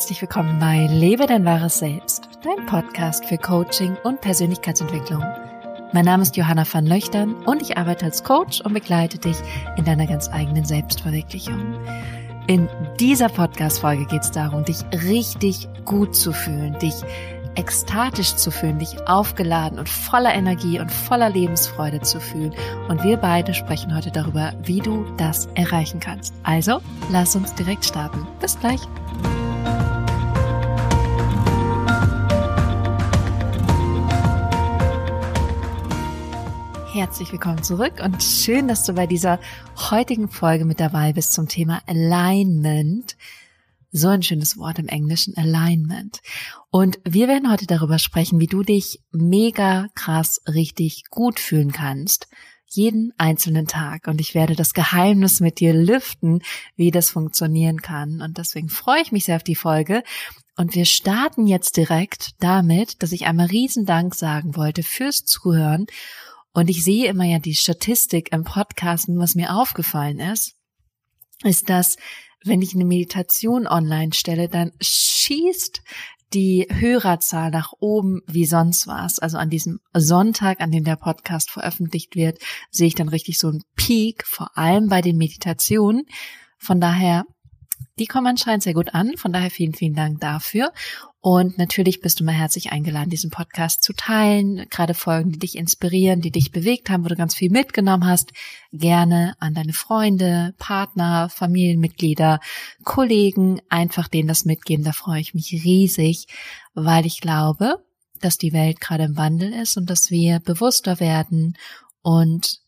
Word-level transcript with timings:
herzlich 0.00 0.22
willkommen 0.22 0.58
bei 0.58 0.86
Lebe 0.86 1.26
dein 1.26 1.44
wahres 1.44 1.80
Selbst, 1.80 2.26
dein 2.42 2.64
Podcast 2.64 3.26
für 3.26 3.36
Coaching 3.36 3.98
und 4.02 4.22
Persönlichkeitsentwicklung. 4.22 5.22
Mein 5.92 6.06
Name 6.06 6.22
ist 6.22 6.38
Johanna 6.38 6.64
van 6.64 6.86
Löchtern 6.86 7.34
und 7.44 7.60
ich 7.60 7.76
arbeite 7.76 8.06
als 8.06 8.24
Coach 8.24 8.62
und 8.62 8.72
begleite 8.72 9.18
dich 9.18 9.36
in 9.76 9.84
deiner 9.84 10.06
ganz 10.06 10.30
eigenen 10.30 10.64
Selbstverwirklichung. 10.64 11.74
In 12.46 12.66
dieser 12.98 13.28
Podcast-Folge 13.28 14.06
geht 14.06 14.22
es 14.22 14.30
darum, 14.30 14.64
dich 14.64 14.78
richtig 14.90 15.68
gut 15.84 16.16
zu 16.16 16.32
fühlen, 16.32 16.78
dich 16.78 16.94
ekstatisch 17.56 18.36
zu 18.36 18.50
fühlen, 18.50 18.78
dich 18.78 19.06
aufgeladen 19.06 19.78
und 19.78 19.90
voller 19.90 20.32
Energie 20.32 20.80
und 20.80 20.90
voller 20.90 21.28
Lebensfreude 21.28 22.00
zu 22.00 22.20
fühlen. 22.20 22.54
Und 22.88 23.04
wir 23.04 23.18
beide 23.18 23.52
sprechen 23.52 23.94
heute 23.94 24.10
darüber, 24.10 24.54
wie 24.64 24.80
du 24.80 25.04
das 25.18 25.50
erreichen 25.56 26.00
kannst. 26.00 26.32
Also, 26.42 26.80
lass 27.10 27.36
uns 27.36 27.54
direkt 27.54 27.84
starten. 27.84 28.26
Bis 28.40 28.58
gleich. 28.58 28.80
Herzlich 37.00 37.32
willkommen 37.32 37.62
zurück 37.62 37.94
und 38.04 38.22
schön, 38.22 38.68
dass 38.68 38.84
du 38.84 38.92
bei 38.92 39.06
dieser 39.06 39.40
heutigen 39.90 40.28
Folge 40.28 40.66
mit 40.66 40.80
dabei 40.80 41.14
bist 41.14 41.32
zum 41.32 41.48
Thema 41.48 41.80
Alignment. 41.86 43.16
So 43.90 44.08
ein 44.08 44.22
schönes 44.22 44.58
Wort 44.58 44.78
im 44.78 44.86
Englischen, 44.86 45.34
Alignment. 45.34 46.20
Und 46.68 46.98
wir 47.08 47.26
werden 47.26 47.50
heute 47.50 47.64
darüber 47.64 47.98
sprechen, 47.98 48.38
wie 48.38 48.48
du 48.48 48.62
dich 48.62 49.00
mega 49.12 49.86
krass 49.94 50.42
richtig 50.46 51.04
gut 51.08 51.40
fühlen 51.40 51.72
kannst. 51.72 52.28
Jeden 52.66 53.14
einzelnen 53.16 53.66
Tag. 53.66 54.06
Und 54.06 54.20
ich 54.20 54.34
werde 54.34 54.54
das 54.54 54.74
Geheimnis 54.74 55.40
mit 55.40 55.58
dir 55.58 55.72
lüften, 55.72 56.42
wie 56.76 56.90
das 56.90 57.08
funktionieren 57.08 57.80
kann. 57.80 58.20
Und 58.20 58.36
deswegen 58.36 58.68
freue 58.68 59.00
ich 59.00 59.10
mich 59.10 59.24
sehr 59.24 59.36
auf 59.36 59.42
die 59.42 59.54
Folge. 59.54 60.02
Und 60.54 60.74
wir 60.74 60.84
starten 60.84 61.46
jetzt 61.46 61.78
direkt 61.78 62.32
damit, 62.40 63.02
dass 63.02 63.12
ich 63.12 63.24
einmal 63.24 63.46
riesen 63.46 63.86
Dank 63.86 64.14
sagen 64.14 64.54
wollte 64.54 64.82
fürs 64.82 65.24
Zuhören. 65.24 65.86
Und 66.52 66.68
ich 66.68 66.84
sehe 66.84 67.08
immer 67.08 67.24
ja 67.24 67.38
die 67.38 67.54
Statistik 67.54 68.32
im 68.32 68.44
Podcast, 68.44 69.06
was 69.08 69.34
mir 69.34 69.54
aufgefallen 69.54 70.18
ist, 70.18 70.56
ist, 71.44 71.70
dass 71.70 71.96
wenn 72.44 72.62
ich 72.62 72.74
eine 72.74 72.84
Meditation 72.84 73.66
online 73.66 74.12
stelle, 74.14 74.48
dann 74.48 74.72
schießt 74.80 75.82
die 76.32 76.66
Hörerzahl 76.70 77.50
nach 77.50 77.72
oben 77.80 78.20
wie 78.26 78.46
sonst 78.46 78.86
was. 78.86 79.18
Also 79.18 79.36
an 79.36 79.50
diesem 79.50 79.80
Sonntag, 79.92 80.60
an 80.60 80.70
dem 80.70 80.84
der 80.84 80.96
Podcast 80.96 81.50
veröffentlicht 81.50 82.14
wird, 82.14 82.38
sehe 82.70 82.86
ich 82.86 82.94
dann 82.94 83.08
richtig 83.08 83.38
so 83.38 83.48
einen 83.48 83.62
Peak, 83.74 84.24
vor 84.26 84.56
allem 84.56 84.88
bei 84.88 85.02
den 85.02 85.16
Meditationen. 85.16 86.06
Von 86.56 86.80
daher 86.80 87.24
die 88.00 88.06
kommen 88.06 88.26
anscheinend 88.26 88.62
sehr 88.62 88.74
gut 88.74 88.94
an. 88.94 89.16
Von 89.16 89.32
daher 89.32 89.50
vielen, 89.50 89.74
vielen 89.74 89.94
Dank 89.94 90.20
dafür. 90.20 90.72
Und 91.20 91.58
natürlich 91.58 92.00
bist 92.00 92.18
du 92.18 92.24
mal 92.24 92.32
herzlich 92.32 92.72
eingeladen, 92.72 93.10
diesen 93.10 93.30
Podcast 93.30 93.82
zu 93.82 93.92
teilen. 93.92 94.66
Gerade 94.70 94.94
Folgen, 94.94 95.32
die 95.32 95.38
dich 95.38 95.56
inspirieren, 95.56 96.22
die 96.22 96.30
dich 96.30 96.50
bewegt 96.50 96.88
haben, 96.88 97.04
wo 97.04 97.08
du 97.08 97.16
ganz 97.16 97.34
viel 97.34 97.50
mitgenommen 97.50 98.06
hast. 98.06 98.32
Gerne 98.72 99.34
an 99.38 99.52
deine 99.52 99.74
Freunde, 99.74 100.54
Partner, 100.58 101.28
Familienmitglieder, 101.28 102.40
Kollegen, 102.84 103.60
einfach 103.68 104.08
denen 104.08 104.28
das 104.28 104.46
mitgeben. 104.46 104.82
Da 104.82 104.92
freue 104.92 105.20
ich 105.20 105.34
mich 105.34 105.52
riesig, 105.52 106.26
weil 106.72 107.04
ich 107.04 107.20
glaube, 107.20 107.84
dass 108.20 108.38
die 108.38 108.54
Welt 108.54 108.80
gerade 108.80 109.04
im 109.04 109.18
Wandel 109.18 109.52
ist 109.52 109.76
und 109.76 109.90
dass 109.90 110.10
wir 110.10 110.40
bewusster 110.40 111.00
werden 111.00 111.58
und 112.00 112.60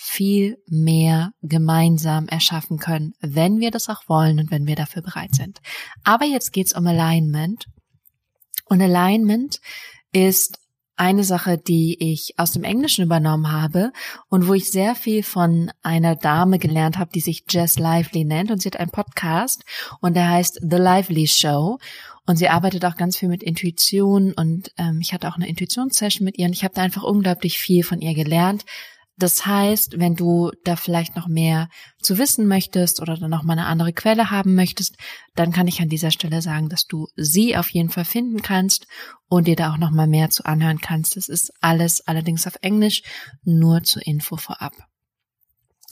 viel 0.00 0.62
mehr 0.68 1.32
gemeinsam 1.42 2.28
erschaffen 2.28 2.78
können, 2.78 3.14
wenn 3.20 3.58
wir 3.58 3.72
das 3.72 3.88
auch 3.88 4.08
wollen 4.08 4.38
und 4.38 4.52
wenn 4.52 4.64
wir 4.68 4.76
dafür 4.76 5.02
bereit 5.02 5.34
sind. 5.34 5.60
Aber 6.04 6.24
jetzt 6.24 6.52
geht's 6.52 6.72
um 6.72 6.86
Alignment. 6.86 7.66
Und 8.66 8.80
Alignment 8.80 9.60
ist 10.12 10.60
eine 10.94 11.24
Sache, 11.24 11.58
die 11.58 11.96
ich 12.12 12.38
aus 12.38 12.52
dem 12.52 12.62
Englischen 12.62 13.02
übernommen 13.02 13.50
habe 13.50 13.92
und 14.28 14.46
wo 14.46 14.54
ich 14.54 14.70
sehr 14.70 14.94
viel 14.94 15.24
von 15.24 15.72
einer 15.82 16.14
Dame 16.14 16.60
gelernt 16.60 16.96
habe, 16.96 17.10
die 17.12 17.20
sich 17.20 17.42
Jess 17.48 17.76
Lively 17.80 18.24
nennt 18.24 18.52
und 18.52 18.62
sie 18.62 18.68
hat 18.68 18.78
einen 18.78 18.92
Podcast 18.92 19.64
und 20.00 20.14
der 20.14 20.30
heißt 20.30 20.60
The 20.62 20.76
Lively 20.76 21.26
Show 21.26 21.78
und 22.24 22.36
sie 22.36 22.48
arbeitet 22.48 22.84
auch 22.84 22.96
ganz 22.96 23.16
viel 23.16 23.28
mit 23.28 23.42
Intuition 23.42 24.32
und 24.32 24.70
ähm, 24.78 25.00
ich 25.00 25.12
hatte 25.12 25.28
auch 25.28 25.36
eine 25.36 25.48
Intuitionssession 25.48 26.24
mit 26.24 26.38
ihr 26.38 26.46
und 26.46 26.52
ich 26.52 26.62
habe 26.62 26.74
da 26.74 26.82
einfach 26.82 27.02
unglaublich 27.02 27.58
viel 27.58 27.82
von 27.82 28.00
ihr 28.00 28.14
gelernt, 28.14 28.64
das 29.18 29.44
heißt, 29.44 29.98
wenn 29.98 30.14
du 30.14 30.52
da 30.64 30.76
vielleicht 30.76 31.16
noch 31.16 31.26
mehr 31.26 31.68
zu 32.00 32.18
wissen 32.18 32.46
möchtest 32.46 33.02
oder 33.02 33.16
dann 33.16 33.30
noch 33.30 33.42
mal 33.42 33.54
eine 33.54 33.66
andere 33.66 33.92
Quelle 33.92 34.30
haben 34.30 34.54
möchtest, 34.54 34.96
dann 35.34 35.52
kann 35.52 35.66
ich 35.66 35.80
an 35.80 35.88
dieser 35.88 36.12
Stelle 36.12 36.40
sagen, 36.40 36.68
dass 36.68 36.86
du 36.86 37.08
sie 37.16 37.56
auf 37.56 37.68
jeden 37.70 37.90
Fall 37.90 38.04
finden 38.04 38.42
kannst 38.42 38.86
und 39.28 39.48
dir 39.48 39.56
da 39.56 39.72
auch 39.72 39.78
noch 39.78 39.90
mal 39.90 40.06
mehr 40.06 40.30
zu 40.30 40.44
anhören 40.44 40.80
kannst. 40.80 41.16
Das 41.16 41.28
ist 41.28 41.52
alles 41.60 42.06
allerdings 42.06 42.46
auf 42.46 42.58
Englisch, 42.62 43.02
nur 43.42 43.82
zur 43.82 44.06
Info 44.06 44.36
vorab. 44.36 44.72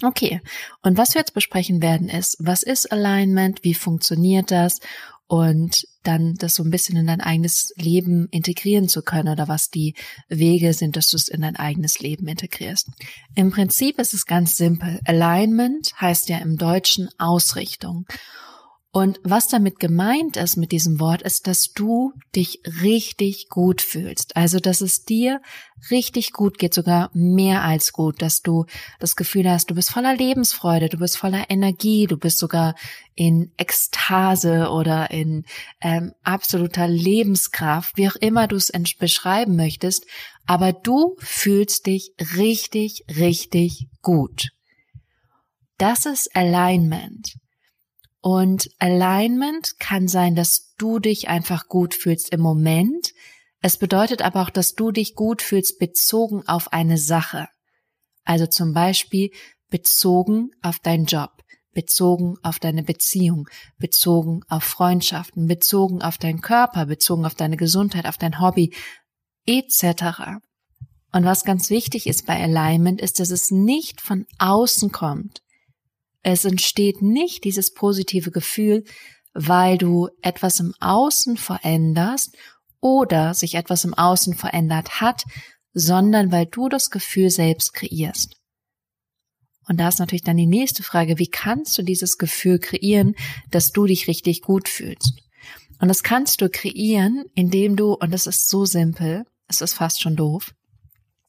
Okay, 0.02 0.42
und 0.82 0.98
was 0.98 1.14
wir 1.14 1.20
jetzt 1.20 1.32
besprechen 1.32 1.80
werden 1.80 2.08
ist, 2.10 2.36
was 2.38 2.62
ist 2.62 2.92
Alignment, 2.92 3.64
wie 3.64 3.74
funktioniert 3.74 4.50
das 4.50 4.80
und 5.28 5.86
dann 6.02 6.34
das 6.34 6.54
so 6.54 6.62
ein 6.62 6.70
bisschen 6.70 6.96
in 6.96 7.06
dein 7.06 7.20
eigenes 7.20 7.72
Leben 7.76 8.28
integrieren 8.30 8.88
zu 8.88 9.02
können 9.02 9.28
oder 9.28 9.48
was 9.48 9.70
die 9.70 9.94
Wege 10.28 10.72
sind, 10.72 10.96
dass 10.96 11.08
du 11.08 11.16
es 11.16 11.28
in 11.28 11.40
dein 11.40 11.56
eigenes 11.56 11.98
Leben 11.98 12.28
integrierst. 12.28 12.88
Im 13.34 13.50
Prinzip 13.50 13.98
ist 13.98 14.14
es 14.14 14.26
ganz 14.26 14.56
simpel. 14.56 15.00
Alignment 15.04 16.00
heißt 16.00 16.28
ja 16.28 16.38
im 16.38 16.56
Deutschen 16.56 17.08
Ausrichtung. 17.18 18.06
Und 18.96 19.20
was 19.24 19.46
damit 19.46 19.78
gemeint 19.78 20.38
ist 20.38 20.56
mit 20.56 20.72
diesem 20.72 21.00
Wort, 21.00 21.20
ist, 21.20 21.46
dass 21.46 21.70
du 21.74 22.14
dich 22.34 22.62
richtig 22.82 23.50
gut 23.50 23.82
fühlst. 23.82 24.34
Also, 24.38 24.58
dass 24.58 24.80
es 24.80 25.04
dir 25.04 25.42
richtig 25.90 26.32
gut 26.32 26.58
geht, 26.58 26.72
sogar 26.72 27.10
mehr 27.12 27.62
als 27.62 27.92
gut, 27.92 28.22
dass 28.22 28.40
du 28.40 28.64
das 28.98 29.14
Gefühl 29.14 29.50
hast, 29.50 29.68
du 29.68 29.74
bist 29.74 29.90
voller 29.90 30.16
Lebensfreude, 30.16 30.88
du 30.88 30.96
bist 30.96 31.18
voller 31.18 31.50
Energie, 31.50 32.06
du 32.06 32.16
bist 32.16 32.38
sogar 32.38 32.74
in 33.14 33.52
Ekstase 33.58 34.70
oder 34.70 35.10
in 35.10 35.44
ähm, 35.82 36.14
absoluter 36.22 36.88
Lebenskraft, 36.88 37.98
wie 37.98 38.08
auch 38.08 38.16
immer 38.16 38.48
du 38.48 38.56
es 38.56 38.72
beschreiben 38.98 39.56
möchtest, 39.56 40.06
aber 40.46 40.72
du 40.72 41.16
fühlst 41.18 41.84
dich 41.84 42.14
richtig, 42.34 43.04
richtig 43.14 43.88
gut. 44.00 44.52
Das 45.76 46.06
ist 46.06 46.34
Alignment. 46.34 47.36
Und 48.26 48.70
Alignment 48.80 49.78
kann 49.78 50.08
sein, 50.08 50.34
dass 50.34 50.74
du 50.78 50.98
dich 50.98 51.28
einfach 51.28 51.68
gut 51.68 51.94
fühlst 51.94 52.30
im 52.30 52.40
Moment. 52.40 53.12
Es 53.62 53.76
bedeutet 53.76 54.20
aber 54.20 54.42
auch, 54.42 54.50
dass 54.50 54.74
du 54.74 54.90
dich 54.90 55.14
gut 55.14 55.42
fühlst 55.42 55.78
bezogen 55.78 56.42
auf 56.48 56.72
eine 56.72 56.98
Sache. 56.98 57.46
Also 58.24 58.48
zum 58.48 58.72
Beispiel 58.72 59.30
bezogen 59.70 60.50
auf 60.60 60.80
deinen 60.80 61.04
Job, 61.04 61.44
bezogen 61.72 62.36
auf 62.42 62.58
deine 62.58 62.82
Beziehung, 62.82 63.48
bezogen 63.78 64.40
auf 64.48 64.64
Freundschaften, 64.64 65.46
bezogen 65.46 66.02
auf 66.02 66.18
deinen 66.18 66.40
Körper, 66.40 66.86
bezogen 66.86 67.26
auf 67.26 67.36
deine 67.36 67.56
Gesundheit, 67.56 68.06
auf 68.06 68.18
dein 68.18 68.40
Hobby, 68.40 68.74
etc. 69.46 70.40
Und 71.12 71.24
was 71.24 71.44
ganz 71.44 71.70
wichtig 71.70 72.08
ist 72.08 72.26
bei 72.26 72.42
Alignment, 72.42 73.00
ist, 73.00 73.20
dass 73.20 73.30
es 73.30 73.52
nicht 73.52 74.00
von 74.00 74.26
außen 74.40 74.90
kommt, 74.90 75.42
es 76.32 76.44
entsteht 76.44 77.02
nicht 77.02 77.44
dieses 77.44 77.72
positive 77.72 78.32
Gefühl, 78.32 78.82
weil 79.32 79.78
du 79.78 80.08
etwas 80.22 80.58
im 80.58 80.74
Außen 80.80 81.36
veränderst 81.36 82.36
oder 82.80 83.32
sich 83.32 83.54
etwas 83.54 83.84
im 83.84 83.94
Außen 83.94 84.34
verändert 84.34 85.00
hat, 85.00 85.22
sondern 85.72 86.32
weil 86.32 86.46
du 86.46 86.68
das 86.68 86.90
Gefühl 86.90 87.30
selbst 87.30 87.74
kreierst. 87.74 88.34
Und 89.68 89.78
da 89.78 89.86
ist 89.86 90.00
natürlich 90.00 90.24
dann 90.24 90.36
die 90.36 90.46
nächste 90.46 90.82
Frage, 90.82 91.20
wie 91.20 91.28
kannst 91.28 91.78
du 91.78 91.82
dieses 91.82 92.18
Gefühl 92.18 92.58
kreieren, 92.58 93.14
dass 93.52 93.70
du 93.70 93.86
dich 93.86 94.08
richtig 94.08 94.42
gut 94.42 94.68
fühlst? 94.68 95.12
Und 95.80 95.86
das 95.86 96.02
kannst 96.02 96.40
du 96.40 96.48
kreieren, 96.48 97.24
indem 97.36 97.76
du, 97.76 97.92
und 97.92 98.10
das 98.10 98.26
ist 98.26 98.48
so 98.48 98.64
simpel, 98.64 99.24
es 99.46 99.60
ist 99.60 99.74
fast 99.74 100.00
schon 100.00 100.16
doof, 100.16 100.52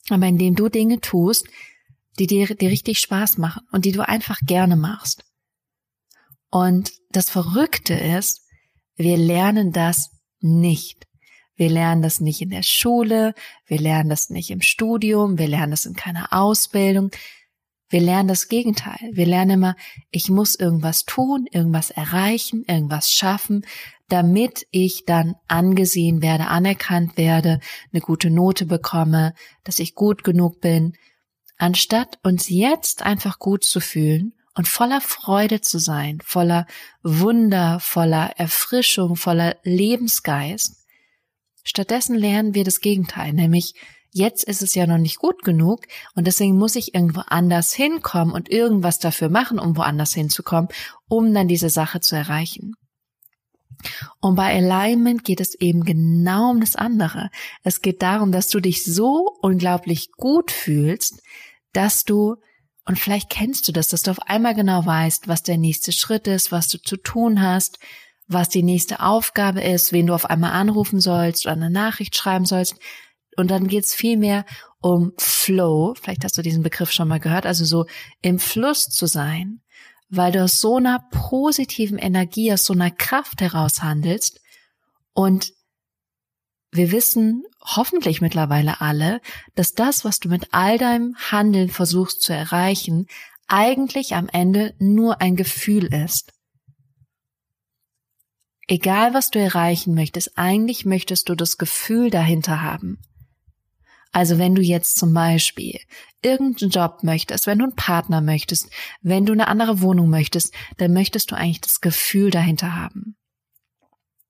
aber 0.09 0.25
indem 0.25 0.55
du 0.55 0.69
Dinge 0.69 1.01
tust, 1.01 1.45
die 2.19 2.27
dir, 2.27 2.47
dir 2.55 2.69
richtig 2.69 2.99
Spaß 2.99 3.37
machen 3.37 3.63
und 3.71 3.85
die 3.85 3.91
du 3.91 4.07
einfach 4.07 4.39
gerne 4.45 4.75
machst. 4.75 5.23
Und 6.49 6.91
das 7.11 7.29
Verrückte 7.29 7.93
ist, 7.93 8.41
wir 8.95 9.17
lernen 9.17 9.71
das 9.71 10.11
nicht. 10.39 11.07
Wir 11.55 11.69
lernen 11.69 12.03
das 12.03 12.19
nicht 12.19 12.41
in 12.41 12.51
der 12.51 12.63
Schule, 12.63 13.33
wir 13.65 13.79
lernen 13.79 14.09
das 14.09 14.29
nicht 14.29 14.51
im 14.51 14.61
Studium, 14.61 15.39
wir 15.39 15.47
lernen 15.47 15.71
das 15.71 15.85
in 15.85 15.95
keiner 15.95 16.31
Ausbildung. 16.31 17.09
Wir 17.89 18.01
lernen 18.01 18.27
das 18.27 18.49
Gegenteil. 18.49 18.99
Wir 19.13 19.25
lernen 19.25 19.51
immer, 19.51 19.75
ich 20.11 20.29
muss 20.29 20.55
irgendwas 20.55 21.05
tun, 21.05 21.47
irgendwas 21.51 21.89
erreichen, 21.89 22.63
irgendwas 22.67 23.09
schaffen, 23.09 23.65
damit 24.09 24.67
ich 24.71 25.05
dann 25.05 25.35
angesehen 25.47 26.21
werde, 26.21 26.47
anerkannt 26.47 27.17
werde, 27.17 27.59
eine 27.91 28.01
gute 28.01 28.29
Note 28.29 28.65
bekomme, 28.65 29.33
dass 29.63 29.79
ich 29.79 29.95
gut 29.95 30.23
genug 30.23 30.59
bin, 30.59 30.93
anstatt 31.57 32.19
uns 32.23 32.49
jetzt 32.49 33.03
einfach 33.03 33.39
gut 33.39 33.63
zu 33.63 33.79
fühlen 33.79 34.33
und 34.55 34.67
voller 34.67 35.01
Freude 35.01 35.61
zu 35.61 35.79
sein, 35.79 36.19
voller 36.23 36.65
Wunder, 37.03 37.79
voller 37.79 38.31
Erfrischung, 38.37 39.15
voller 39.15 39.55
Lebensgeist. 39.63 40.85
Stattdessen 41.63 42.15
lernen 42.15 42.55
wir 42.55 42.63
das 42.63 42.79
Gegenteil, 42.79 43.33
nämlich 43.33 43.75
jetzt 44.11 44.43
ist 44.43 44.61
es 44.61 44.73
ja 44.73 44.87
noch 44.87 44.97
nicht 44.97 45.17
gut 45.17 45.43
genug 45.43 45.85
und 46.15 46.25
deswegen 46.25 46.57
muss 46.57 46.75
ich 46.75 46.95
irgendwo 46.95 47.21
anders 47.27 47.73
hinkommen 47.73 48.33
und 48.33 48.49
irgendwas 48.49 48.99
dafür 48.99 49.29
machen, 49.29 49.59
um 49.59 49.77
woanders 49.77 50.13
hinzukommen, 50.13 50.69
um 51.07 51.33
dann 51.33 51.47
diese 51.47 51.69
Sache 51.69 51.99
zu 51.99 52.15
erreichen. 52.15 52.73
Und 54.19 54.35
bei 54.35 54.55
Alignment 54.55 55.23
geht 55.23 55.39
es 55.39 55.53
eben 55.53 55.83
genau 55.83 56.51
um 56.51 56.59
das 56.59 56.75
andere. 56.75 57.29
Es 57.63 57.81
geht 57.81 58.01
darum, 58.01 58.31
dass 58.31 58.49
du 58.49 58.59
dich 58.59 58.83
so 58.83 59.37
unglaublich 59.41 60.11
gut 60.13 60.51
fühlst, 60.51 61.21
dass 61.77 62.03
du 62.03 62.37
und 62.85 62.97
vielleicht 62.97 63.29
kennst 63.29 63.67
du 63.67 63.71
das, 63.71 63.89
dass 63.89 64.01
du 64.01 64.11
auf 64.11 64.21
einmal 64.23 64.55
genau 64.55 64.85
weißt, 64.85 65.27
was 65.27 65.43
der 65.43 65.57
nächste 65.57 65.91
Schritt 65.91 66.25
ist, 66.25 66.51
was 66.51 66.69
du 66.69 66.81
zu 66.81 66.97
tun 66.97 67.41
hast, 67.41 67.79
was 68.27 68.49
die 68.49 68.63
nächste 68.63 69.01
Aufgabe 69.01 69.61
ist, 69.61 69.91
wen 69.91 70.07
du 70.07 70.13
auf 70.13 70.25
einmal 70.25 70.53
anrufen 70.53 70.99
sollst 71.01 71.45
oder 71.45 71.53
eine 71.53 71.69
Nachricht 71.69 72.15
schreiben 72.15 72.45
sollst. 72.45 72.75
Und 73.35 73.51
dann 73.51 73.67
geht's 73.67 73.93
viel 73.93 74.17
mehr 74.17 74.45
um 74.79 75.11
Flow. 75.17 75.93
Vielleicht 76.01 76.23
hast 76.23 76.37
du 76.37 76.41
diesen 76.41 76.63
Begriff 76.63 76.91
schon 76.91 77.09
mal 77.09 77.19
gehört, 77.19 77.45
also 77.45 77.65
so 77.65 77.85
im 78.21 78.39
Fluss 78.39 78.87
zu 78.89 79.05
sein, 79.05 79.61
weil 80.09 80.31
du 80.31 80.43
aus 80.43 80.59
so 80.59 80.77
einer 80.77 80.99
positiven 81.11 81.97
Energie, 81.97 82.51
aus 82.53 82.65
so 82.65 82.73
einer 82.73 82.89
Kraft 82.89 83.41
heraus 83.41 83.83
handelst 83.83 84.39
und 85.13 85.51
wir 86.71 86.91
wissen 86.91 87.43
hoffentlich 87.61 88.21
mittlerweile 88.21 88.81
alle, 88.81 89.21
dass 89.55 89.73
das, 89.73 90.03
was 90.03 90.19
du 90.19 90.29
mit 90.29 90.49
all 90.51 90.77
deinem 90.77 91.15
Handeln 91.15 91.69
versuchst 91.69 92.21
zu 92.21 92.33
erreichen, 92.33 93.07
eigentlich 93.47 94.15
am 94.15 94.27
Ende 94.27 94.75
nur 94.79 95.21
ein 95.21 95.35
Gefühl 95.35 95.93
ist. 95.93 96.33
Egal 98.67 99.13
was 99.13 99.29
du 99.29 99.39
erreichen 99.39 99.93
möchtest, 99.93 100.37
eigentlich 100.37 100.85
möchtest 100.85 101.29
du 101.29 101.35
das 101.35 101.57
Gefühl 101.57 102.09
dahinter 102.09 102.61
haben. 102.61 102.99
Also 104.11 104.37
wenn 104.37 104.55
du 104.55 104.61
jetzt 104.61 104.97
zum 104.97 105.13
Beispiel 105.13 105.79
irgendeinen 106.21 106.71
Job 106.71 107.03
möchtest, 107.03 107.47
wenn 107.47 107.59
du 107.59 107.65
einen 107.65 107.75
Partner 107.75 108.19
möchtest, 108.19 108.69
wenn 109.01 109.25
du 109.25 109.31
eine 109.31 109.47
andere 109.47 109.81
Wohnung 109.81 110.09
möchtest, 110.09 110.53
dann 110.77 110.91
möchtest 110.91 111.31
du 111.31 111.35
eigentlich 111.35 111.61
das 111.61 111.79
Gefühl 111.79 112.29
dahinter 112.29 112.75
haben 112.75 113.15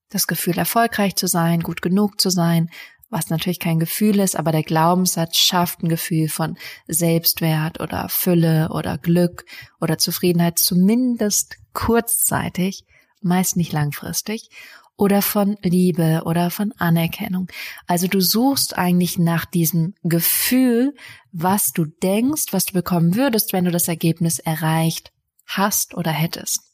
das 0.10 0.28
Gefühl, 0.28 0.58
erfolgreich 0.58 1.16
zu 1.16 1.28
sein, 1.28 1.62
gut 1.62 1.82
genug 1.82 2.20
zu 2.20 2.30
sein, 2.30 2.70
was 3.10 3.30
natürlich 3.30 3.60
kein 3.60 3.80
Gefühl 3.80 4.20
ist, 4.20 4.36
aber 4.36 4.52
der 4.52 4.64
Glaubenssatz 4.64 5.38
schafft 5.38 5.82
ein 5.82 5.90
Gefühl 5.90 6.28
von 6.28 6.58
Selbstwert 6.88 7.80
oder 7.80 8.10
Fülle 8.10 8.70
oder 8.72 8.98
Glück 8.98 9.46
oder 9.80 9.98
Zufriedenheit, 9.98 10.60
zumindest 10.60 11.58
kurzzeitig, 11.74 12.84
meist 13.22 13.56
nicht 13.56 13.72
langfristig, 13.72 14.50
oder 14.98 15.22
von 15.22 15.58
Liebe 15.62 16.24
oder 16.26 16.50
von 16.50 16.74
Anerkennung. 16.74 17.48
Also 17.86 18.08
du 18.08 18.20
suchst 18.20 18.78
eigentlich 18.78 19.20
nach 19.20 19.46
diesem 19.46 19.94
Gefühl, 20.04 20.96
was 21.32 21.72
du 21.72 21.86
denkst, 21.86 22.46
was 22.52 22.66
du 22.66 22.74
bekommen 22.74 23.16
würdest, 23.16 23.54
wenn 23.54 23.66
du 23.66 23.72
das 23.72 23.88
Ergebnis 23.88 24.40
erreicht 24.40 25.12
hast 25.46 25.96
oder 25.96 26.12
hättest. 26.12 26.67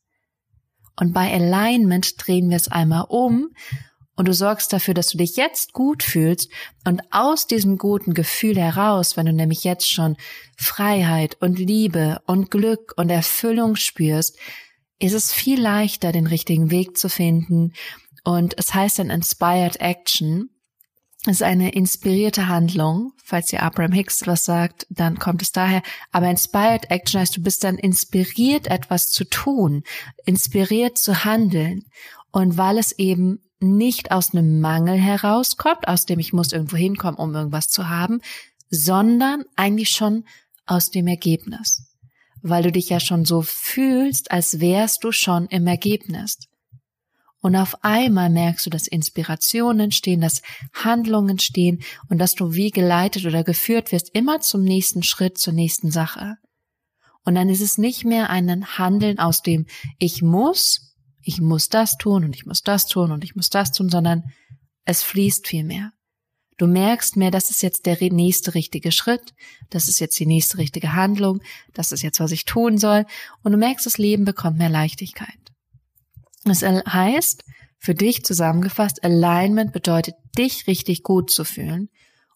Und 0.96 1.14
bei 1.14 1.32
Alignment 1.34 2.16
drehen 2.18 2.50
wir 2.50 2.58
es 2.58 2.68
einmal 2.68 3.06
um 3.10 3.50
und 4.16 4.28
du 4.28 4.34
sorgst 4.34 4.72
dafür, 4.72 4.94
dass 4.94 5.10
du 5.10 5.18
dich 5.18 5.36
jetzt 5.38 5.74
gut 5.74 6.04
fühlst 6.04 6.52
und 6.86 7.02
aus 7.12 7.48
diesem 7.48 7.78
guten 7.78 8.14
Gefühl 8.14 8.58
heraus, 8.58 9.18
wenn 9.18 9.26
du 9.26 9.34
nämlich 9.34 9.64
jetzt 9.64 9.92
schon 9.92 10.18
Freiheit 10.56 11.38
und 11.42 11.58
Liebe 11.58 12.22
und 12.28 12.52
Glück 12.52 12.94
und 12.96 13.10
Erfüllung 13.10 13.76
spürst, 13.76 14.38
ist 15.00 15.14
es 15.14 15.34
viel 15.34 15.60
leichter, 15.60 16.12
den 16.12 16.28
richtigen 16.28 16.70
Weg 16.70 16.98
zu 16.98 17.10
finden. 17.10 17.74
Und 18.24 18.58
es 18.58 18.74
heißt 18.74 19.00
dann 19.00 19.10
Inspired 19.10 19.82
Action. 19.82 20.50
Es 21.26 21.38
ist 21.38 21.44
eine 21.44 21.72
inspirierte 21.72 22.50
Handlung. 22.50 23.14
Falls 23.24 23.54
ihr 23.54 23.64
Abraham 23.64 23.94
Hicks 23.94 24.28
was 24.28 24.44
sagt, 24.44 24.86
dann 24.90 25.20
kommt 25.20 25.42
es 25.42 25.54
daher. 25.54 25.82
Aber 26.12 26.30
Inspired 26.30 26.92
Action 26.92 27.22
heißt, 27.22 27.38
du 27.38 27.42
bist 27.42 27.64
dann 27.64 27.78
inspiriert, 27.78 28.68
etwas 28.68 29.10
zu 29.10 29.24
tun, 29.24 29.84
inspiriert 30.26 30.98
zu 30.98 31.24
handeln. 31.24 31.86
Und 32.32 32.58
weil 32.58 32.78
es 32.78 32.92
eben 32.94 33.40
nicht 33.62 34.12
aus 34.12 34.34
einem 34.34 34.60
Mangel 34.60 34.98
herauskommt, 34.98 35.88
aus 35.88 36.06
dem 36.06 36.20
ich 36.20 36.34
muss 36.34 36.52
irgendwo 36.52 36.76
hinkommen, 36.76 37.16
um 37.16 37.34
irgendwas 37.34 37.70
zu 37.70 37.88
haben, 37.88 38.20
sondern 38.70 39.46
eigentlich 39.56 39.90
schon 39.90 40.26
aus 40.66 40.90
dem 40.90 41.08
Ergebnis. 41.08 41.86
Weil 42.42 42.64
du 42.64 42.72
dich 42.74 42.90
ja 42.90 43.00
schon 43.00 43.24
so 43.24 43.42
fühlst, 43.42 44.32
als 44.32 44.60
wärst 44.60 45.06
du 45.06 45.14
schon 45.14 45.46
im 45.48 45.68
Ergebnis. 45.68 46.38
Und 47.44 47.58
auf 47.58 47.84
einmal 47.84 48.30
merkst 48.30 48.66
du, 48.66 48.70
dass 48.70 48.88
Inspirationen 48.88 49.82
entstehen, 49.82 50.22
dass 50.22 50.42
Handlungen 50.74 51.32
entstehen 51.32 51.84
und 52.08 52.18
dass 52.18 52.36
du 52.36 52.54
wie 52.54 52.72
geleitet 52.72 53.26
oder 53.26 53.44
geführt 53.44 53.92
wirst 53.92 54.12
immer 54.16 54.40
zum 54.40 54.64
nächsten 54.64 55.04
Schritt, 55.04 55.38
zur 55.38 55.52
nächsten 55.52 55.92
Sache. 55.92 56.38
Und 57.26 57.36
dann 57.36 57.50
ist 57.50 57.60
es 57.60 57.78
nicht 57.78 58.06
mehr 58.06 58.30
ein 58.30 58.78
Handeln 58.78 59.20
aus 59.20 59.42
dem 59.42 59.66
ich 60.00 60.22
muss, 60.22 60.96
ich 61.22 61.42
muss 61.42 61.68
das 61.68 61.98
tun 61.98 62.24
und 62.24 62.34
ich 62.34 62.46
muss 62.46 62.62
das 62.62 62.88
tun 62.88 63.12
und 63.12 63.26
ich 63.26 63.36
muss 63.36 63.50
das 63.50 63.74
tun, 63.74 63.90
sondern 63.90 64.24
es 64.86 65.04
fließt 65.04 65.46
viel 65.46 65.66
mehr. 65.66 65.92
Du 66.58 66.66
merkst 66.66 67.18
mehr, 67.18 67.32
das 67.32 67.50
ist 67.50 67.62
jetzt 67.62 67.86
der 67.86 67.98
nächste 68.00 68.54
richtige 68.54 68.94
Schritt, 68.94 69.34
das 69.70 69.90
ist 69.90 70.00
jetzt 70.00 70.18
die 70.18 70.26
nächste 70.26 70.60
richtige 70.60 70.94
Handlung, 70.94 71.42
das 71.74 71.92
ist 71.92 72.04
jetzt, 72.04 72.22
was 72.22 72.32
ich 72.32 72.46
tun 72.46 72.78
soll. 72.78 73.06
Und 73.44 73.52
du 73.52 73.58
merkst, 73.58 73.86
das 73.86 73.98
Leben 73.98 74.24
bekommt 74.24 74.60
mehr 74.60 74.70
Leichtigkeit. 74.70 75.43
Das 76.46 76.62
heißt, 76.62 77.44
für 77.78 77.96
dich 77.96 78.24
zusammengefasst, 78.24 79.04
Alignment 79.04 79.74
bedeutet, 79.74 80.16
dich 80.38 80.68
richtig 80.68 81.04
gut 81.04 81.30
zu 81.30 81.44
fühlen 81.44 81.90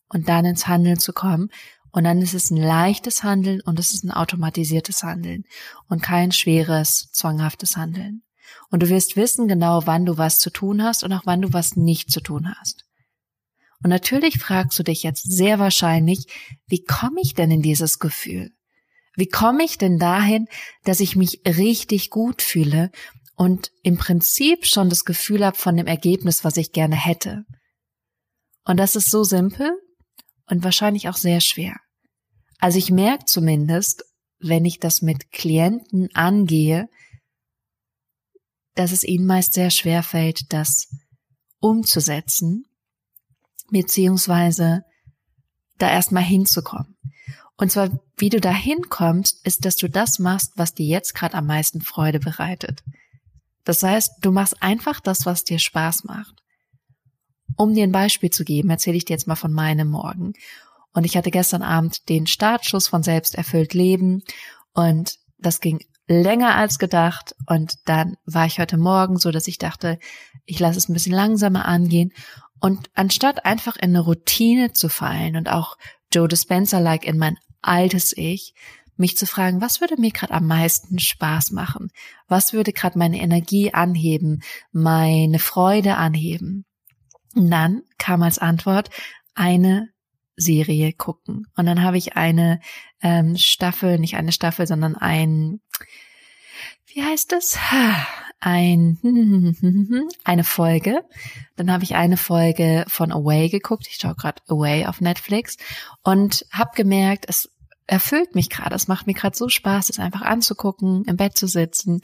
und 0.10 0.28
dann 0.30 0.46
ins 0.46 0.68
Handeln 0.68 1.00
zu 1.00 1.14
kommen. 1.14 1.50
Und 1.92 2.04
dann 2.04 2.22
ist 2.22 2.34
es 2.34 2.52
ein 2.52 2.58
leichtes 2.58 3.24
Handeln 3.24 3.62
und 3.62 3.80
es 3.80 3.94
ist 3.94 4.04
ein 4.04 4.12
automatisiertes 4.12 5.04
Handeln 5.04 5.46
und 5.88 6.04
kein 6.04 6.32
schweres, 6.32 7.10
zwanghaftes 7.12 7.78
Handeln. 7.78 8.24
Und 8.70 8.84
du 8.84 8.90
wirst 8.90 9.16
wissen 9.16 9.48
genau, 9.48 9.86
wann 9.86 10.06
du 10.06 10.18
was 10.18 10.38
zu 10.40 10.50
tun 10.50 10.84
hast 10.84 11.04
und 11.04 11.14
auch 11.14 11.26
wann 11.26 11.42
du 11.42 11.54
was 11.54 11.76
nicht 11.76 12.12
zu 12.12 12.22
tun 12.22 12.54
hast. 12.60 12.86
Und 13.84 13.90
natürlich 13.90 14.40
fragst 14.40 14.78
du 14.78 14.84
dich 14.84 15.04
jetzt 15.04 15.24
sehr 15.24 15.60
wahrscheinlich, 15.60 16.26
wie 16.68 16.84
komme 16.84 17.22
ich 17.22 17.36
denn 17.36 17.52
in 17.52 17.62
dieses 17.62 18.00
Gefühl? 18.00 18.52
Wie 19.16 19.28
komme 19.28 19.64
ich 19.64 19.78
denn 19.78 19.98
dahin, 19.98 20.48
dass 20.84 21.00
ich 21.00 21.16
mich 21.16 21.42
richtig 21.46 22.10
gut 22.10 22.42
fühle 22.42 22.92
und 23.38 23.72
im 23.84 23.98
Prinzip 23.98 24.66
schon 24.66 24.90
das 24.90 25.06
Gefühl 25.06 25.46
habe 25.46 25.56
von 25.56 25.78
dem 25.78 25.86
Ergebnis, 25.86 26.44
was 26.44 26.58
ich 26.58 26.72
gerne 26.72 26.96
hätte. 26.96 27.46
Und 28.66 28.78
das 28.78 28.96
ist 28.96 29.12
so 29.12 29.24
simpel 29.24 29.72
und 30.48 30.64
wahrscheinlich 30.64 31.08
auch 31.08 31.16
sehr 31.16 31.40
schwer. 31.40 31.78
Also 32.58 32.80
ich 32.80 32.90
merke 32.90 33.26
zumindest, 33.26 34.04
wenn 34.40 34.66
ich 34.66 34.80
das 34.80 35.04
mit 35.04 35.32
Klienten 35.32 36.10
angehe, 36.16 36.90
dass 38.74 38.92
es 38.92 39.04
ihnen 39.04 39.28
meist 39.28 39.54
sehr 39.54 39.70
schwer 39.70 40.02
fällt, 40.02 40.52
das 40.52 40.88
umzusetzen, 41.60 42.66
beziehungsweise 43.70 44.84
da 45.78 45.92
erstmal 45.92 46.24
hinzukommen. 46.24 46.98
Und 47.56 47.72
zwar, 47.72 48.00
wie 48.18 48.30
du 48.30 48.42
da 48.42 48.52
hinkommst, 48.52 49.46
ist, 49.46 49.64
dass 49.66 49.76
du 49.76 49.90
das 49.90 50.18
machst, 50.18 50.54
was 50.56 50.74
dir 50.74 50.88
jetzt 50.88 51.14
gerade 51.14 51.36
am 51.36 51.46
meisten 51.46 51.82
Freude 51.82 52.20
bereitet. 52.20 52.84
Das 53.68 53.84
heißt, 53.84 54.20
du 54.22 54.32
machst 54.32 54.64
einfach 54.64 55.02
das, 55.02 55.26
was 55.26 55.44
dir 55.44 55.60
Spaß 55.60 56.06
macht. 56.06 56.42
Um 57.58 57.74
dir 57.74 57.84
ein 57.84 57.92
Beispiel 57.92 58.30
zu 58.30 58.46
geben, 58.46 58.70
erzähle 58.70 58.96
ich 58.96 59.04
dir 59.04 59.12
jetzt 59.12 59.28
mal 59.28 59.36
von 59.36 59.52
meinem 59.52 59.90
Morgen. 59.90 60.32
Und 60.94 61.04
ich 61.04 61.18
hatte 61.18 61.32
gestern 61.32 61.64
Abend 61.64 62.08
den 62.08 62.28
Startschuss 62.28 62.88
von 62.88 63.04
Selbsterfüllt 63.04 63.74
Leben 63.74 64.24
und 64.74 65.18
das 65.38 65.60
ging 65.60 65.82
länger 66.08 66.56
als 66.56 66.80
gedacht 66.80 67.36
und 67.46 67.74
dann 67.84 68.16
war 68.26 68.46
ich 68.46 68.58
heute 68.58 68.78
Morgen 68.78 69.18
so, 69.18 69.32
dass 69.32 69.50
ich 69.50 69.58
dachte, 69.58 70.00
ich 70.46 70.60
lasse 70.60 70.78
es 70.78 70.88
ein 70.88 70.94
bisschen 70.94 71.14
langsamer 71.14 71.66
angehen 71.66 72.14
und 72.62 72.90
anstatt 72.94 73.46
einfach 73.46 73.76
in 73.76 73.90
eine 73.90 74.00
Routine 74.00 74.72
zu 74.72 74.88
fallen 74.88 75.36
und 75.36 75.50
auch 75.50 75.78
Joe 76.14 76.30
Dispenza-like 76.30 77.06
in 77.06 77.18
mein 77.18 77.38
altes 77.62 78.16
Ich, 78.16 78.54
mich 79.00 79.18
zu 79.18 79.26
fragen, 79.26 79.62
was 79.62 79.82
würde 79.82 80.00
mir 80.00 80.12
gerade 80.12 80.34
am 80.34 80.48
meisten 80.48 81.00
Spaß 81.00 81.52
machen? 81.52 81.90
Was 82.28 82.54
würde 82.54 82.74
gerade 82.74 82.98
meine 82.98 83.20
Energie 83.20 83.74
anheben, 83.74 84.42
meine 84.72 85.40
Freude 85.40 85.96
anheben? 85.96 86.66
Und 87.36 87.52
dann 87.52 87.84
kam 87.98 88.24
als 88.24 88.40
Antwort 88.40 88.90
eine 89.36 89.90
Serie 90.36 90.94
gucken. 90.94 91.48
Und 91.56 91.66
dann 91.66 91.84
habe 91.84 91.98
ich 91.98 92.16
eine 92.16 92.60
ähm, 93.02 93.36
Staffel, 93.38 94.00
nicht 94.00 94.16
eine 94.16 94.32
Staffel, 94.32 94.68
sondern 94.68 94.96
ein, 94.96 95.60
wie 96.94 97.04
heißt 97.04 97.32
das? 97.32 97.58
Ein, 98.40 99.00
eine 100.24 100.44
Folge. 100.44 101.04
Dann 101.56 101.72
habe 101.72 101.84
ich 101.84 101.96
eine 101.96 102.18
Folge 102.18 102.86
von 102.88 103.12
Away 103.12 103.50
geguckt. 103.50 103.88
Ich 103.90 103.96
schaue 103.96 104.16
gerade 104.16 104.42
Away 104.48 104.86
auf 104.86 105.02
Netflix 105.02 105.58
und 106.04 106.46
habe 106.52 106.72
gemerkt, 106.76 107.26
es 107.28 107.50
erfüllt 107.88 108.36
mich 108.36 108.50
gerade. 108.50 108.76
Es 108.76 108.88
macht 108.88 109.08
mir 109.08 109.14
gerade 109.14 109.36
so 109.36 109.48
Spaß, 109.48 109.90
es 109.90 110.00
einfach 110.00 110.22
anzugucken, 110.22 111.06
im 111.06 111.16
Bett 111.16 111.38
zu 111.38 111.48
sitzen. 111.48 112.02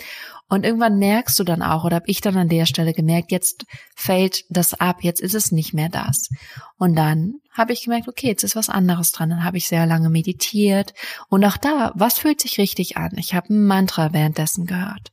Und 0.47 0.65
irgendwann 0.65 0.97
merkst 0.97 1.37
du 1.37 1.43
dann 1.43 1.61
auch, 1.61 1.83
oder 1.83 1.97
habe 1.97 2.09
ich 2.09 2.21
dann 2.21 2.37
an 2.37 2.47
der 2.47 2.65
Stelle 2.65 2.93
gemerkt, 2.93 3.31
jetzt 3.31 3.65
fällt 3.95 4.45
das 4.49 4.73
ab, 4.73 5.03
jetzt 5.03 5.19
ist 5.21 5.35
es 5.35 5.51
nicht 5.51 5.73
mehr 5.73 5.89
das. 5.89 6.29
Und 6.77 6.95
dann 6.95 7.35
habe 7.51 7.73
ich 7.73 7.83
gemerkt, 7.83 8.07
okay, 8.07 8.27
jetzt 8.27 8.43
ist 8.43 8.55
was 8.55 8.69
anderes 8.69 9.11
dran. 9.11 9.29
Dann 9.29 9.43
habe 9.43 9.57
ich 9.57 9.67
sehr 9.67 9.85
lange 9.85 10.09
meditiert. 10.09 10.93
Und 11.29 11.43
auch 11.43 11.57
da, 11.57 11.91
was 11.95 12.17
fühlt 12.17 12.41
sich 12.41 12.57
richtig 12.57 12.97
an? 12.97 13.11
Ich 13.17 13.35
habe 13.35 13.53
ein 13.53 13.65
Mantra 13.65 14.13
währenddessen 14.13 14.65
gehört. 14.65 15.11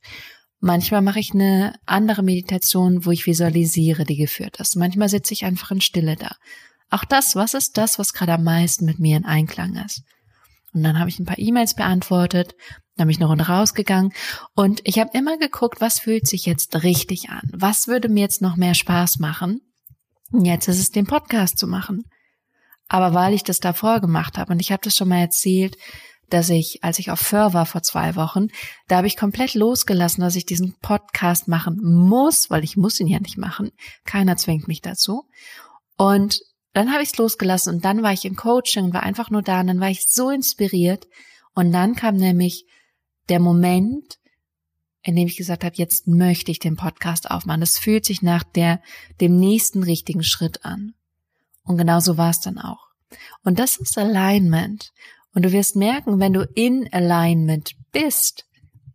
Manchmal 0.59 1.01
mache 1.01 1.19
ich 1.19 1.33
eine 1.33 1.73
andere 1.85 2.23
Meditation, 2.23 3.05
wo 3.05 3.11
ich 3.11 3.25
visualisiere, 3.25 4.05
die 4.05 4.15
geführt 4.15 4.59
ist. 4.59 4.75
Manchmal 4.75 5.09
sitze 5.09 5.33
ich 5.33 5.43
einfach 5.43 5.71
in 5.71 5.81
Stille 5.81 6.15
da. 6.15 6.35
Auch 6.89 7.03
das, 7.03 7.35
was 7.35 7.53
ist 7.55 7.77
das, 7.77 7.97
was 7.97 8.13
gerade 8.13 8.33
am 8.33 8.43
meisten 8.43 8.85
mit 8.85 8.99
mir 8.99 9.17
in 9.17 9.25
Einklang 9.25 9.75
ist? 9.75 10.03
Und 10.73 10.83
dann 10.83 10.99
habe 10.99 11.09
ich 11.09 11.19
ein 11.19 11.25
paar 11.25 11.39
E-Mails 11.39 11.75
beantwortet, 11.75 12.55
dann 12.95 13.07
bin 13.07 13.15
ich 13.15 13.19
eine 13.19 13.27
Runde 13.27 13.47
rausgegangen 13.47 14.13
und 14.55 14.81
ich 14.83 14.99
habe 14.99 15.17
immer 15.17 15.37
geguckt, 15.37 15.81
was 15.81 15.99
fühlt 15.99 16.27
sich 16.27 16.45
jetzt 16.45 16.83
richtig 16.83 17.29
an? 17.29 17.41
Was 17.51 17.87
würde 17.87 18.09
mir 18.09 18.21
jetzt 18.21 18.41
noch 18.41 18.55
mehr 18.55 18.73
Spaß 18.73 19.19
machen? 19.19 19.61
Jetzt 20.33 20.67
ist 20.67 20.79
es, 20.79 20.91
den 20.91 21.07
Podcast 21.07 21.57
zu 21.57 21.67
machen. 21.67 22.03
Aber 22.87 23.13
weil 23.13 23.33
ich 23.33 23.43
das 23.43 23.59
davor 23.59 24.01
gemacht 24.01 24.37
habe 24.37 24.53
und 24.53 24.59
ich 24.59 24.71
habe 24.71 24.81
das 24.83 24.95
schon 24.95 25.09
mal 25.09 25.19
erzählt, 25.19 25.77
dass 26.29 26.49
ich, 26.49 26.83
als 26.83 26.99
ich 26.99 27.11
auf 27.11 27.19
Föhr 27.19 27.53
war 27.53 27.65
vor 27.65 27.83
zwei 27.83 28.15
Wochen, 28.15 28.47
da 28.87 28.97
habe 28.97 29.07
ich 29.07 29.17
komplett 29.17 29.53
losgelassen, 29.53 30.21
dass 30.21 30.35
ich 30.35 30.45
diesen 30.45 30.75
Podcast 30.81 31.47
machen 31.47 31.79
muss, 31.81 32.49
weil 32.49 32.63
ich 32.63 32.77
muss 32.77 32.99
ihn 32.99 33.07
ja 33.07 33.19
nicht 33.19 33.37
machen. 33.37 33.71
Keiner 34.05 34.37
zwingt 34.37 34.67
mich 34.67 34.81
dazu. 34.81 35.23
Und 35.97 36.39
dann 36.73 36.91
habe 36.91 37.03
ich 37.03 37.09
es 37.09 37.17
losgelassen 37.17 37.75
und 37.75 37.85
dann 37.85 38.01
war 38.03 38.13
ich 38.13 38.25
im 38.25 38.35
Coaching 38.35 38.85
und 38.85 38.93
war 38.93 39.03
einfach 39.03 39.29
nur 39.29 39.41
da 39.41 39.61
und 39.61 39.67
dann 39.67 39.79
war 39.79 39.89
ich 39.89 40.11
so 40.11 40.29
inspiriert 40.29 41.07
und 41.53 41.71
dann 41.71 41.95
kam 41.95 42.15
nämlich 42.15 42.65
der 43.29 43.39
Moment, 43.39 44.17
in 45.03 45.15
dem 45.15 45.27
ich 45.27 45.37
gesagt 45.37 45.63
habe, 45.63 45.75
jetzt 45.75 46.07
möchte 46.07 46.51
ich 46.51 46.59
den 46.59 46.75
Podcast 46.75 47.29
aufmachen. 47.29 47.61
Das 47.61 47.77
fühlt 47.77 48.05
sich 48.05 48.21
nach 48.21 48.43
der, 48.43 48.81
dem 49.19 49.37
nächsten 49.37 49.83
richtigen 49.83 50.23
Schritt 50.23 50.63
an. 50.63 50.93
Und 51.63 51.77
genau 51.77 51.99
so 51.99 52.17
war 52.17 52.29
es 52.29 52.39
dann 52.39 52.57
auch. 52.57 52.87
Und 53.43 53.59
das 53.59 53.77
ist 53.77 53.97
Alignment. 53.97 54.91
Und 55.33 55.43
du 55.43 55.51
wirst 55.51 55.75
merken, 55.75 56.19
wenn 56.19 56.33
du 56.33 56.47
in 56.55 56.91
Alignment 56.91 57.71
bist, 57.91 58.45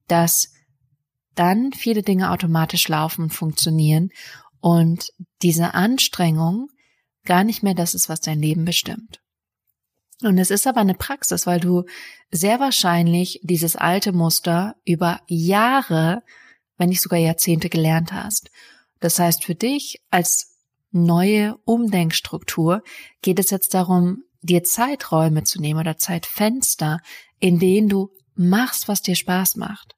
dass 0.07 0.53
dann 1.35 1.73
viele 1.73 2.03
Dinge 2.03 2.31
automatisch 2.31 2.89
laufen 2.89 3.25
und 3.25 3.35
funktionieren 3.35 4.11
und 4.61 5.13
diese 5.43 5.75
Anstrengung 5.75 6.69
gar 7.27 7.45
nicht 7.45 7.63
mehr 7.63 7.75
das 7.75 7.95
ist, 7.95 8.09
was 8.09 8.21
dein 8.21 8.41
Leben 8.41 8.65
bestimmt. 8.65 9.21
Und 10.23 10.39
es 10.39 10.51
ist 10.51 10.67
aber 10.67 10.81
eine 10.81 10.95
Praxis, 10.95 11.47
weil 11.47 11.61
du 11.61 11.85
sehr 12.31 12.59
wahrscheinlich 12.59 13.41
dieses 13.43 13.77
alte 13.77 14.13
Muster 14.13 14.77
über 14.85 15.21
Jahre, 15.27 16.23
wenn 16.79 16.89
nicht 16.89 17.03
sogar 17.03 17.19
Jahrzehnte 17.19 17.69
gelernt 17.69 18.13
hast. 18.13 18.51
Das 19.01 19.19
heißt, 19.19 19.45
für 19.45 19.55
dich 19.55 20.01
als 20.11 20.57
neue 20.91 21.57
Umdenkstruktur 21.65 22.83
geht 23.21 23.39
es 23.39 23.51
jetzt 23.51 23.75
darum, 23.75 24.23
dir 24.41 24.65
Zeiträume 24.65 25.45
zu 25.45 25.61
nehmen 25.61 25.81
oder 25.81 25.99
Zeitfenster, 25.99 27.01
in 27.39 27.59
denen 27.59 27.89
du 27.89 28.11
machst, 28.35 28.89
was 28.89 29.03
dir 29.03 29.17
Spaß 29.17 29.57
macht. 29.57 29.97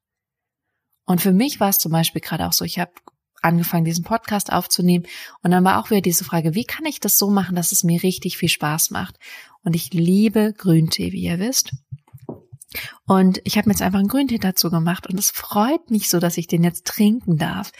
Und 1.05 1.21
für 1.21 1.31
mich 1.31 1.59
war 1.59 1.69
es 1.69 1.79
zum 1.79 1.91
Beispiel 1.91 2.21
gerade 2.21 2.47
auch 2.47 2.53
so, 2.53 2.65
ich 2.65 2.77
habe 2.77 2.91
angefangen, 3.41 3.85
diesen 3.85 4.03
Podcast 4.03 4.51
aufzunehmen. 4.51 5.05
Und 5.43 5.51
dann 5.51 5.63
war 5.63 5.79
auch 5.79 5.89
wieder 5.89 6.01
diese 6.01 6.23
Frage, 6.23 6.55
wie 6.55 6.65
kann 6.65 6.85
ich 6.85 6.99
das 6.99 7.17
so 7.17 7.29
machen, 7.29 7.55
dass 7.55 7.71
es 7.71 7.83
mir 7.83 8.03
richtig 8.03 8.37
viel 8.37 8.49
Spaß 8.49 8.91
macht? 8.91 9.17
Und 9.63 9.75
ich 9.75 9.93
liebe 9.93 10.53
Grüntee, 10.57 11.11
wie 11.11 11.23
ihr 11.23 11.39
wisst. 11.39 11.71
Und 13.05 13.41
ich 13.45 13.57
habe 13.57 13.67
mir 13.67 13.73
jetzt 13.73 13.81
einfach 13.81 13.99
einen 13.99 14.07
Grüntee 14.07 14.37
dazu 14.37 14.69
gemacht 14.69 15.07
und 15.07 15.17
es 15.19 15.31
freut 15.31 15.89
mich 15.89 16.09
so, 16.09 16.19
dass 16.19 16.37
ich 16.37 16.47
den 16.47 16.63
jetzt 16.63 16.85
trinken 16.85 17.37
darf, 17.37 17.71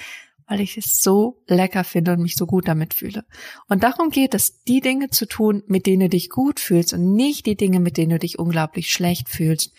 weil 0.48 0.62
ich 0.62 0.78
es 0.78 1.02
so 1.04 1.44
lecker 1.48 1.84
finde 1.84 2.14
und 2.14 2.22
mich 2.22 2.36
so 2.36 2.48
gut 2.48 2.68
damit 2.68 2.96
fühle. 2.96 3.24
Und 3.68 3.84
darum 3.84 4.10
geht 4.10 4.34
es, 4.34 4.64
die 4.64 4.82
Dinge 4.82 5.10
zu 5.12 5.28
tun, 5.28 5.64
mit 5.68 5.86
denen 5.86 6.02
du 6.02 6.10
dich 6.10 6.30
gut 6.30 6.60
fühlst 6.60 6.94
und 6.94 7.14
nicht 7.14 7.46
die 7.46 7.56
Dinge, 7.56 7.80
mit 7.80 7.98
denen 7.98 8.12
du 8.12 8.20
dich 8.20 8.40
unglaublich 8.40 8.92
schlecht 8.92 9.30
fühlst. 9.30 9.74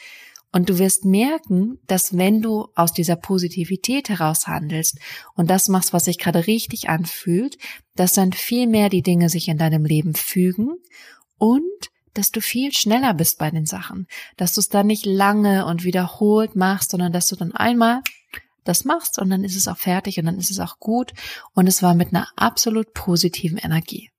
Und 0.52 0.69
du 0.69 0.78
wirst 0.78 1.04
merken, 1.04 1.78
dass 1.87 2.16
wenn 2.16 2.42
du 2.42 2.69
aus 2.75 2.92
dieser 2.92 3.16
Positivität 3.16 4.09
heraus 4.09 4.49
handelst 4.49 4.99
und 5.35 5.49
das 5.49 5.69
machst, 5.69 5.92
was 5.92 6.07
sich 6.07 6.19
gerade 6.19 6.47
richtig 6.47 6.88
anfühlt, 6.88 7.57
dass 7.95 8.14
dann 8.14 8.33
viel 8.33 8.66
mehr 8.66 8.88
die 8.88 9.02
Dinge 9.02 9.28
sich 9.28 9.49
in 9.49 9.59
deinem 9.59 9.85
Leben 9.85 10.14
fügen 10.14 10.71
und 11.38 11.62
dass 12.14 12.30
du 12.30 12.40
viel 12.40 12.73
schneller 12.73 13.14
bist 13.14 13.38
bei 13.38 13.50
den 13.50 13.66
Sachen, 13.66 14.09
dass 14.37 14.54
du 14.54 14.61
es 14.61 14.69
dann 14.69 14.88
nicht 14.88 15.07
lange 15.07 15.66
und 15.66 15.85
wiederholt 15.85 16.57
machst, 16.57 16.90
sondern 16.90 17.12
dass 17.12 17.28
du 17.28 17.37
dann 17.37 17.52
einmal 17.52 18.00
das 18.64 18.85
machst 18.85 19.19
und 19.19 19.30
dann 19.30 19.45
ist 19.45 19.57
es 19.57 19.69
auch 19.69 19.78
fertig 19.78 20.19
und 20.19 20.26
dann 20.26 20.38
ist 20.38 20.50
es 20.50 20.59
auch 20.59 20.78
gut 20.78 21.12
und 21.54 21.66
es 21.66 21.83
war 21.83 21.95
mit 21.95 22.09
einer 22.09 22.28
absolut 22.37 22.92
positiven 22.92 23.59
Energie. 23.59 24.11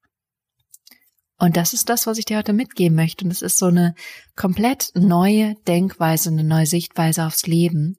Und 1.41 1.57
das 1.57 1.73
ist 1.73 1.89
das, 1.89 2.05
was 2.05 2.19
ich 2.19 2.25
dir 2.25 2.37
heute 2.37 2.53
mitgeben 2.53 2.95
möchte. 2.95 3.25
Und 3.25 3.31
es 3.31 3.41
ist 3.41 3.57
so 3.57 3.65
eine 3.65 3.95
komplett 4.35 4.91
neue 4.93 5.55
Denkweise, 5.67 6.29
eine 6.29 6.43
neue 6.43 6.67
Sichtweise 6.67 7.25
aufs 7.25 7.47
Leben. 7.47 7.97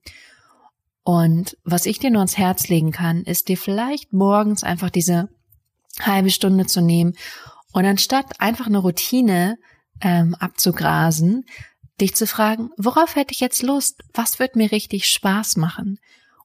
Und 1.03 1.59
was 1.65 1.87
ich 1.87 1.99
dir 1.99 2.13
nur 2.13 2.21
ans 2.21 2.39
Herz 2.39 2.69
legen 2.69 2.93
kann, 2.93 3.25
ist 3.25 3.49
dir 3.49 3.57
vielleicht 3.57 4.13
morgens 4.13 4.63
einfach 4.63 4.91
diese 4.91 5.29
halbe 5.99 6.31
Stunde 6.31 6.67
zu 6.67 6.83
nehmen 6.83 7.15
und 7.73 7.85
anstatt 7.85 8.41
einfach 8.41 8.69
eine 8.69 8.79
Routine 8.79 9.59
ähm, 10.01 10.37
abzugrasen, 10.37 11.45
dich 12.01 12.15
zu 12.15 12.29
fragen, 12.29 12.71
worauf 12.77 13.17
hätte 13.17 13.35
ich 13.35 13.41
jetzt 13.41 13.65
Lust? 13.65 14.05
Was 14.15 14.39
wird 14.39 14.55
mir 14.55 14.71
richtig 14.71 15.09
Spaß 15.09 15.57
machen? 15.57 15.99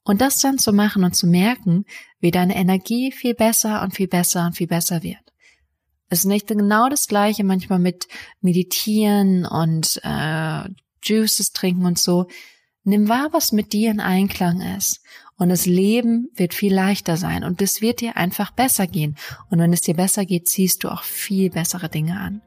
Und 0.03 0.19
das 0.19 0.39
dann 0.39 0.57
zu 0.57 0.73
machen 0.73 1.03
und 1.03 1.15
zu 1.15 1.27
merken, 1.27 1.85
wie 2.19 2.31
deine 2.31 2.55
Energie 2.55 3.11
viel 3.11 3.35
besser 3.35 3.83
und 3.83 3.93
viel 3.93 4.07
besser 4.07 4.47
und 4.47 4.53
viel 4.57 4.67
besser 4.67 5.03
wird. 5.03 5.26
Es 6.09 6.19
ist 6.19 6.25
nicht 6.25 6.47
genau 6.47 6.89
das 6.89 7.07
gleiche 7.07 7.43
manchmal 7.43 7.79
mit 7.79 8.07
Meditieren 8.41 9.45
und 9.45 9.99
äh, 10.03 10.63
Juices 11.03 11.51
trinken 11.51 11.85
und 11.85 11.99
so. 11.99 12.27
Nimm 12.83 13.09
wahr, 13.09 13.29
was 13.31 13.51
mit 13.51 13.73
dir 13.73 13.91
in 13.91 13.99
Einklang 13.99 14.61
ist. 14.77 15.01
Und 15.37 15.49
das 15.49 15.65
Leben 15.65 16.29
wird 16.35 16.53
viel 16.53 16.73
leichter 16.73 17.17
sein 17.17 17.43
und 17.43 17.61
es 17.61 17.81
wird 17.81 18.01
dir 18.01 18.17
einfach 18.17 18.51
besser 18.51 18.87
gehen. 18.87 19.15
Und 19.51 19.59
wenn 19.59 19.73
es 19.73 19.81
dir 19.81 19.93
besser 19.93 20.25
geht, 20.25 20.47
ziehst 20.47 20.83
du 20.83 20.89
auch 20.89 21.03
viel 21.03 21.51
bessere 21.51 21.89
Dinge 21.89 22.19
an. 22.19 22.41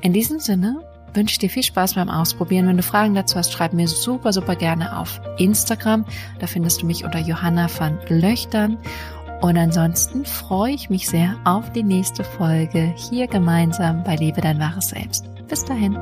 In 0.00 0.12
diesem 0.12 0.38
Sinne 0.38 0.82
wünsche 1.12 1.32
ich 1.32 1.38
dir 1.38 1.50
viel 1.50 1.62
Spaß 1.62 1.94
beim 1.94 2.08
Ausprobieren. 2.08 2.68
Wenn 2.68 2.76
du 2.76 2.82
Fragen 2.82 3.14
dazu 3.14 3.36
hast, 3.36 3.52
schreib 3.52 3.72
mir 3.72 3.88
super, 3.88 4.32
super 4.32 4.54
gerne 4.54 4.98
auf 4.98 5.20
Instagram. 5.38 6.04
Da 6.38 6.46
findest 6.46 6.82
du 6.82 6.86
mich 6.86 7.04
unter 7.04 7.18
Johanna 7.18 7.68
van 7.76 7.98
Löchtern. 8.08 8.78
Und 9.40 9.56
ansonsten 9.56 10.24
freue 10.24 10.72
ich 10.72 10.90
mich 10.90 11.08
sehr 11.08 11.36
auf 11.44 11.70
die 11.72 11.82
nächste 11.82 12.24
Folge 12.24 12.92
hier 12.96 13.26
gemeinsam 13.26 14.02
bei 14.02 14.16
Liebe 14.16 14.40
dein 14.40 14.58
wahres 14.58 14.88
Selbst. 14.88 15.26
Bis 15.48 15.64
dahin. 15.64 15.96